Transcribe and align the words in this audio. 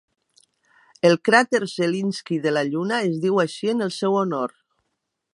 El 1.09 1.17
cràter 1.27 1.59
Zelinskiy 1.73 2.39
de 2.45 2.53
la 2.57 2.63
Lluna 2.69 3.01
es 3.09 3.19
diu 3.27 3.37
així 3.43 3.69
en 3.75 3.87
el 3.87 3.93
seu 3.99 4.17
honor. 4.23 4.57